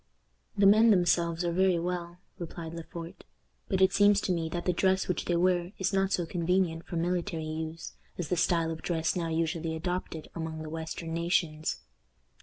[0.57, 3.23] "The men themselves are very well," replied Le Port,
[3.69, 6.87] "but it seems to me that the dress which they wear is not so convenient
[6.87, 11.81] for military use as the style of dress now usually adopted among the western nations."